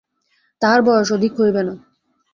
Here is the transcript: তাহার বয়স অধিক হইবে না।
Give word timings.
তাহার 0.61 0.79
বয়স 0.81 1.09
অধিক 1.11 1.33
হইবে 1.39 1.61
না। 1.67 1.73